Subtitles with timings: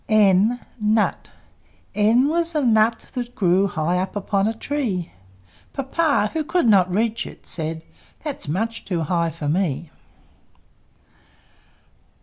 [0.09, 0.59] N
[1.95, 5.11] N was a Nut that grew High up upon a tree;
[5.73, 7.83] Papa, who could not reach it, said,
[8.23, 9.91] "That's much too high for me!"